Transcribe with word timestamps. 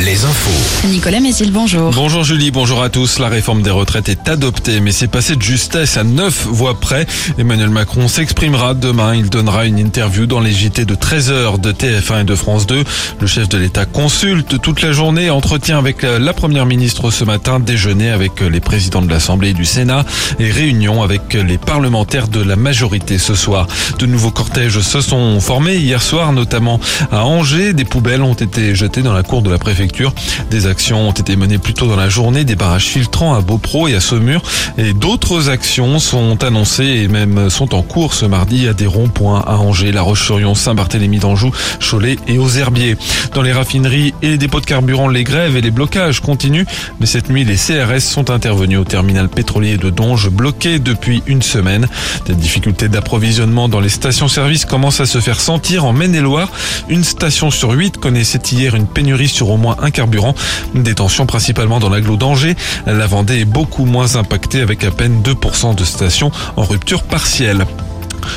les 0.00 0.24
infos. 0.24 0.86
Nicolas 0.86 1.18
Mézil, 1.18 1.50
bonjour. 1.50 1.90
Bonjour 1.92 2.22
Julie, 2.22 2.52
bonjour 2.52 2.80
à 2.80 2.90
tous. 2.90 3.18
La 3.18 3.28
réforme 3.28 3.62
des 3.62 3.70
retraites 3.70 4.08
est 4.08 4.28
adoptée, 4.28 4.78
mais 4.78 4.92
c'est 4.92 5.08
passé 5.08 5.34
de 5.34 5.42
justesse 5.42 5.96
à 5.96 6.04
neuf 6.04 6.46
voix 6.46 6.78
près. 6.78 7.06
Emmanuel 7.38 7.70
Macron 7.70 8.06
s'exprimera 8.06 8.74
demain. 8.74 9.16
Il 9.16 9.30
donnera 9.30 9.64
une 9.66 9.78
interview 9.78 10.26
dans 10.26 10.38
les 10.38 10.52
JT 10.52 10.84
de 10.84 10.94
13h 10.94 11.60
de 11.60 11.72
TF1 11.72 12.20
et 12.20 12.24
de 12.24 12.34
France 12.36 12.66
2. 12.66 12.84
Le 13.20 13.26
chef 13.26 13.48
de 13.48 13.58
l'État 13.58 13.84
consulte 13.84 14.60
toute 14.60 14.80
la 14.80 14.92
journée, 14.92 15.28
entretien 15.28 15.78
avec 15.78 16.02
la 16.02 16.32
première 16.32 16.66
ministre 16.66 17.10
ce 17.10 17.24
matin, 17.24 17.58
déjeuner 17.58 18.10
avec 18.10 18.40
les 18.40 18.60
présidents 18.60 19.02
de 19.02 19.10
l'Assemblée 19.10 19.50
et 19.50 19.54
du 19.54 19.64
Sénat 19.64 20.04
et 20.38 20.50
réunion 20.52 21.02
avec 21.02 21.34
les 21.34 21.58
parlementaires 21.58 22.28
de 22.28 22.42
la 22.42 22.54
majorité 22.54 23.18
ce 23.18 23.34
soir. 23.34 23.66
De 23.98 24.06
nouveaux 24.06 24.30
cortèges 24.30 24.80
se 24.80 25.00
sont 25.00 25.40
formés 25.40 25.76
hier 25.76 26.00
soir, 26.00 26.32
notamment 26.32 26.78
à 27.10 27.24
Angers. 27.24 27.72
Des 27.72 27.84
poubelles 27.84 28.22
ont 28.22 28.34
été 28.34 28.76
jetées 28.76 29.02
dans 29.02 29.14
la 29.14 29.24
cour 29.24 29.42
de 29.42 29.47
la 29.48 29.58
préfecture. 29.58 30.12
Des 30.50 30.66
actions 30.66 31.08
ont 31.08 31.12
été 31.12 31.36
menées 31.36 31.58
plus 31.58 31.74
tôt 31.74 31.86
dans 31.86 31.96
la 31.96 32.08
journée, 32.08 32.44
des 32.44 32.56
barrages 32.56 32.86
filtrants 32.86 33.34
à 33.34 33.40
Beaupro 33.40 33.88
et 33.88 33.94
à 33.94 34.00
Saumur. 34.00 34.42
Et 34.76 34.92
d'autres 34.92 35.48
actions 35.48 35.98
sont 35.98 36.42
annoncées 36.44 36.84
et 36.84 37.08
même 37.08 37.50
sont 37.50 37.74
en 37.74 37.82
cours 37.82 38.14
ce 38.14 38.26
mardi 38.26 38.68
à 38.68 38.72
des 38.72 38.86
ronds-points 38.86 39.44
à 39.46 39.56
Angers, 39.56 39.92
La 39.92 40.02
Roche-sur-Yon, 40.02 40.54
Saint-Barthélemy 40.54 41.18
d'Anjou, 41.18 41.52
Cholet 41.80 42.16
et 42.26 42.38
aux 42.38 42.48
Herbiers. 42.48 42.96
Dans 43.34 43.42
les 43.42 43.52
raffineries 43.52 44.14
et 44.22 44.30
les 44.30 44.38
dépôts 44.38 44.60
de 44.60 44.66
carburant, 44.66 45.08
les 45.08 45.24
grèves 45.24 45.56
et 45.56 45.60
les 45.60 45.70
blocages 45.70 46.20
continuent. 46.20 46.66
Mais 47.00 47.06
cette 47.06 47.30
nuit, 47.30 47.44
les 47.44 47.56
CRS 47.56 48.00
sont 48.00 48.30
intervenus 48.30 48.78
au 48.78 48.84
terminal 48.84 49.28
pétrolier 49.28 49.76
de 49.76 49.90
Donge, 49.90 50.28
bloqué 50.30 50.78
depuis 50.78 51.22
une 51.26 51.42
semaine. 51.42 51.88
Des 52.26 52.34
difficultés 52.34 52.88
d'approvisionnement 52.88 53.68
dans 53.68 53.80
les 53.80 53.88
stations-service 53.88 54.64
commencent 54.64 55.00
à 55.00 55.06
se 55.06 55.20
faire 55.20 55.40
sentir 55.40 55.84
en 55.84 55.92
Maine-et-Loire. 55.92 56.50
Une 56.88 57.04
station 57.04 57.50
sur 57.50 57.70
huit 57.70 57.96
connaissait 57.96 58.40
hier 58.52 58.74
une 58.74 58.86
pénurie 58.86 59.28
sur 59.38 59.50
au 59.50 59.56
moins 59.56 59.76
un 59.80 59.92
carburant. 59.92 60.34
Des 60.74 60.96
tensions 60.96 61.24
principalement 61.24 61.78
dans 61.78 61.90
l'agglo 61.90 62.16
d'Angers. 62.16 62.56
La 62.86 63.06
Vendée 63.06 63.38
est 63.38 63.44
beaucoup 63.44 63.84
moins 63.84 64.16
impactée 64.16 64.60
avec 64.60 64.82
à 64.82 64.90
peine 64.90 65.22
2% 65.22 65.76
de 65.76 65.84
stations 65.84 66.32
en 66.56 66.64
rupture 66.64 67.04
partielle. 67.04 67.64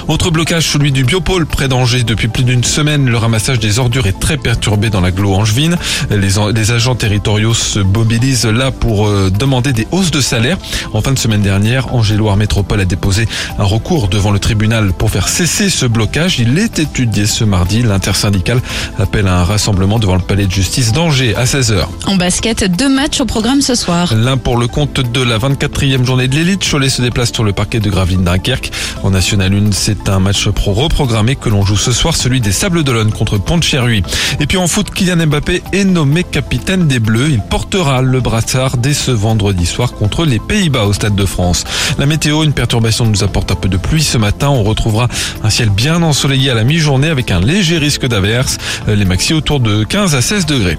Autre 0.08 0.32
blocage, 0.32 0.68
celui 0.68 0.92
du 0.92 1.04
biopôle 1.04 1.46
près 1.46 1.68
d'Angers. 1.68 2.04
Depuis 2.04 2.28
plus 2.28 2.44
d'une 2.44 2.64
semaine, 2.64 3.06
le 3.08 3.18
ramassage 3.18 3.60
des 3.60 3.80
ordures 3.80 4.08
est 4.08 4.20
très 4.20 4.38
perturbé 4.38 4.90
dans 4.90 5.02
l'agglo 5.02 5.34
angevine. 5.34 5.78
Les, 6.10 6.30
les, 6.54 6.72
agents 6.72 6.96
territoriaux 6.96 7.54
se 7.54 7.80
mobilisent 7.80 8.46
là 8.46 8.72
pour 8.72 9.08
euh, 9.08 9.30
demander 9.30 9.74
des 9.74 9.88
hausses 9.92 10.12
de 10.12 10.22
salaire. 10.22 10.58
En 10.94 11.02
fin 11.02 11.12
de 11.12 11.20
semaine 11.20 11.42
dernière, 11.42 11.94
Angers-Loire 11.94 12.38
Métropole 12.38 12.82
a 12.82 12.86
déposé 12.86 13.28
un 13.60 13.64
recours 13.64 14.08
devant 14.08 14.32
le 14.32 14.40
tribunal 14.40 14.94
pour 14.94 15.10
faire 15.10 15.28
cesser 15.28 15.70
ce 15.70 15.86
blocage. 15.86 16.40
Il 16.40 16.58
est 16.58 16.80
étudié 16.80 17.26
ce 17.26 17.44
mardi. 17.44 17.82
L'intersyndicale 17.82 18.62
appelle 19.00 19.28
à 19.28 19.40
un 19.40 19.44
rassemblement 19.44 20.00
devant 20.00 20.16
le 20.16 20.22
palais 20.22 20.46
de 20.46 20.52
justice 20.52 20.92
d'Angers 20.92 21.36
à 21.36 21.46
16h. 21.46 21.86
En 22.06 22.16
basket, 22.16 22.64
deux 22.64 22.94
matchs 22.94 23.22
au 23.22 23.26
programme 23.26 23.62
ce 23.62 23.76
soir. 23.76 24.14
L'un 24.16 24.38
pour 24.38 24.58
le 24.58 24.68
compte 24.68 25.00
de 25.00 25.22
la 25.22 25.38
24e 25.38 26.06
journée 26.06 26.28
de 26.28 26.36
l'élite. 26.36 26.64
Cholet 26.70 26.90
se 26.90 27.02
déplace 27.02 27.32
sur 27.32 27.44
le 27.44 27.54
parquet 27.54 27.80
de 27.80 27.90
Gravelines 27.90 28.24
Dunkerque. 28.24 28.72
En 29.04 29.12
National 29.12 29.54
1, 29.54 29.72
c'est 29.82 30.10
un 30.10 30.20
match 30.20 30.48
pro 30.50 30.74
reprogrammé 30.74 31.36
que 31.36 31.50
l'on 31.50 31.66
joue 31.66 31.76
ce 31.76 31.92
soir, 31.92 32.16
celui 32.16 32.40
des 32.40 32.52
Sables 32.52 32.84
d'Olonne 32.84 33.12
contre 33.12 33.40
Pont-de-Cherruy. 33.40 34.04
Et 34.40 34.46
puis 34.46 34.60
en 34.60 34.68
foot, 34.68 34.92
Kylian 34.92 35.26
Mbappé 35.26 35.64
est 35.74 35.86
nommé 35.86 36.24
capitaine 36.24 36.88
des 36.88 37.00
Bleus. 37.00 37.30
Il 37.32 37.42
portera 37.42 38.04
le 38.04 38.22
brassard 38.22 38.78
dès 38.78 38.94
ce 38.94 39.10
vendredi 39.10 39.66
soir 39.66 39.94
contre 39.94 40.24
les 40.24 40.38
Pays-Bas 40.38 40.84
au 40.84 40.94
Stade 40.94 41.16
de 41.16 41.26
France. 41.26 41.64
La 41.98 42.06
météo, 42.06 42.44
une 42.44 42.54
perturbation 42.54 43.08
nous 43.08 43.24
apporte 43.24 43.52
un 43.52 43.56
peu 43.56 43.70
de 43.70 43.78
pluie 43.78 44.04
ce 44.04 44.20
matin. 44.20 44.50
On 44.50 44.62
retrouvera 44.62 45.08
un 45.44 45.50
ciel 45.50 45.72
bien 45.72 46.04
ensoleillé 46.04 46.52
à 46.52 46.54
la 46.54 46.64
mi-journée 46.64 47.10
avec 47.10 47.32
un 47.32 47.40
léger 47.40 47.80
risque 47.80 48.06
d'averse. 48.06 48.60
Les 48.86 49.06
maxi 49.06 49.34
autour 49.34 49.62
de 49.62 49.84
15 49.84 50.14
à 50.14 50.22
16 50.22 50.46
degrés. 50.46 50.78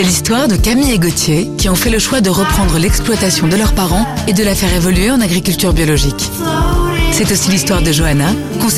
C'est 0.00 0.06
l'histoire 0.06 0.48
de 0.48 0.56
Camille 0.56 0.92
et 0.92 0.98
Gauthier 0.98 1.50
qui 1.58 1.68
ont 1.68 1.74
fait 1.74 1.90
le 1.90 1.98
choix 1.98 2.22
de 2.22 2.30
reprendre 2.30 2.78
l'exploitation 2.78 3.48
de 3.48 3.56
leurs 3.56 3.74
parents 3.74 4.06
et 4.28 4.32
de 4.32 4.42
la 4.42 4.54
faire 4.54 4.72
évoluer 4.72 5.10
en 5.10 5.20
agriculture 5.20 5.74
biologique. 5.74 6.30
C'est 7.12 7.30
aussi 7.30 7.50
l'histoire 7.50 7.82
de 7.82 7.92
Johanna, 7.92 8.32
conseillère 8.62 8.70